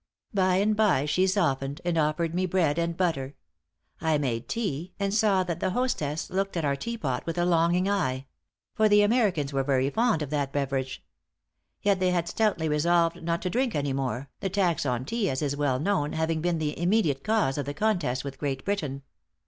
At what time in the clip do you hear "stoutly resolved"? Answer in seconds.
12.27-13.21